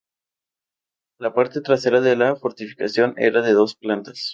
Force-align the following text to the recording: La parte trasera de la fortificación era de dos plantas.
La 1.19 1.31
parte 1.31 1.61
trasera 1.61 2.01
de 2.01 2.15
la 2.15 2.35
fortificación 2.35 3.13
era 3.17 3.43
de 3.43 3.53
dos 3.53 3.75
plantas. 3.75 4.29